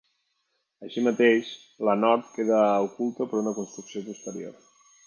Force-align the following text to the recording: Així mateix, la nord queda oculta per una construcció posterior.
Així 0.87 1.03
mateix, 1.07 1.51
la 1.89 1.95
nord 2.01 2.33
queda 2.41 2.65
oculta 2.89 3.31
per 3.35 3.43
una 3.45 3.57
construcció 3.61 4.07
posterior. 4.11 4.63